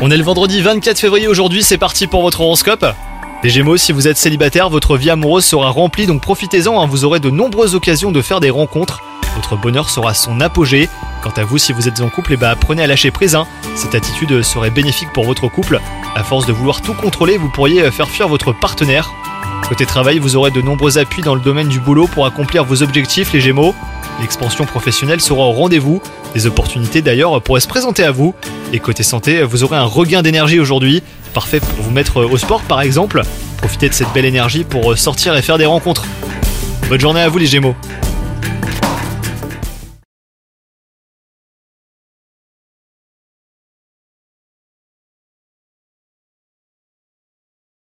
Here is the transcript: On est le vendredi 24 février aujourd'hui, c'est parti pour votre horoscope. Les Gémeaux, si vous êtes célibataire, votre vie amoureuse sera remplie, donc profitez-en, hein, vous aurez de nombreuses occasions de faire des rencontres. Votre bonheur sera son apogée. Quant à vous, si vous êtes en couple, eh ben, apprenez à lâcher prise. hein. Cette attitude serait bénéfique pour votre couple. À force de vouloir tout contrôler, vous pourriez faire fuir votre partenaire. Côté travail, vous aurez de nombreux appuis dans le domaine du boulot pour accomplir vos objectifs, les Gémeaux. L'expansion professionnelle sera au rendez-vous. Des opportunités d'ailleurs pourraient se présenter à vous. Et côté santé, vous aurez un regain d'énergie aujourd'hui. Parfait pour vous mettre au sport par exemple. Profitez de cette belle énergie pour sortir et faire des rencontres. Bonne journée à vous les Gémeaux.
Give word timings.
On 0.00 0.08
est 0.08 0.16
le 0.16 0.22
vendredi 0.22 0.62
24 0.62 1.00
février 1.00 1.26
aujourd'hui, 1.26 1.64
c'est 1.64 1.78
parti 1.78 2.06
pour 2.06 2.22
votre 2.22 2.42
horoscope. 2.42 2.86
Les 3.42 3.50
Gémeaux, 3.50 3.76
si 3.76 3.90
vous 3.90 4.06
êtes 4.06 4.16
célibataire, 4.16 4.70
votre 4.70 4.96
vie 4.96 5.10
amoureuse 5.10 5.44
sera 5.44 5.70
remplie, 5.70 6.06
donc 6.06 6.22
profitez-en, 6.22 6.80
hein, 6.80 6.86
vous 6.86 7.04
aurez 7.04 7.18
de 7.18 7.28
nombreuses 7.28 7.74
occasions 7.74 8.12
de 8.12 8.22
faire 8.22 8.38
des 8.38 8.50
rencontres. 8.50 9.02
Votre 9.34 9.56
bonheur 9.56 9.90
sera 9.90 10.14
son 10.14 10.40
apogée. 10.40 10.88
Quant 11.24 11.32
à 11.36 11.42
vous, 11.42 11.58
si 11.58 11.72
vous 11.72 11.88
êtes 11.88 12.00
en 12.00 12.08
couple, 12.08 12.34
eh 12.34 12.36
ben, 12.36 12.50
apprenez 12.50 12.84
à 12.84 12.86
lâcher 12.86 13.10
prise. 13.10 13.34
hein. 13.34 13.48
Cette 13.74 13.96
attitude 13.96 14.42
serait 14.42 14.70
bénéfique 14.70 15.12
pour 15.12 15.24
votre 15.24 15.48
couple. 15.48 15.80
À 16.14 16.22
force 16.22 16.46
de 16.46 16.52
vouloir 16.52 16.80
tout 16.80 16.94
contrôler, 16.94 17.36
vous 17.36 17.48
pourriez 17.48 17.90
faire 17.90 18.08
fuir 18.08 18.28
votre 18.28 18.52
partenaire. 18.52 19.10
Côté 19.68 19.86
travail, 19.86 20.20
vous 20.20 20.36
aurez 20.36 20.52
de 20.52 20.62
nombreux 20.62 20.98
appuis 20.98 21.22
dans 21.22 21.34
le 21.34 21.40
domaine 21.40 21.68
du 21.68 21.80
boulot 21.80 22.06
pour 22.06 22.26
accomplir 22.26 22.64
vos 22.64 22.82
objectifs, 22.84 23.32
les 23.32 23.40
Gémeaux. 23.40 23.74
L'expansion 24.20 24.64
professionnelle 24.64 25.20
sera 25.20 25.40
au 25.40 25.52
rendez-vous. 25.52 26.02
Des 26.34 26.46
opportunités 26.46 27.02
d'ailleurs 27.02 27.40
pourraient 27.42 27.60
se 27.60 27.68
présenter 27.68 28.04
à 28.04 28.10
vous. 28.10 28.34
Et 28.72 28.80
côté 28.80 29.02
santé, 29.02 29.42
vous 29.42 29.64
aurez 29.64 29.76
un 29.76 29.84
regain 29.84 30.22
d'énergie 30.22 30.58
aujourd'hui. 30.58 31.02
Parfait 31.34 31.60
pour 31.60 31.84
vous 31.84 31.90
mettre 31.90 32.24
au 32.24 32.36
sport 32.36 32.62
par 32.62 32.80
exemple. 32.80 33.22
Profitez 33.58 33.88
de 33.88 33.94
cette 33.94 34.12
belle 34.12 34.24
énergie 34.24 34.64
pour 34.64 34.96
sortir 34.98 35.36
et 35.36 35.42
faire 35.42 35.58
des 35.58 35.66
rencontres. 35.66 36.04
Bonne 36.88 37.00
journée 37.00 37.20
à 37.20 37.28
vous 37.28 37.38
les 37.38 37.46
Gémeaux. 37.46 37.74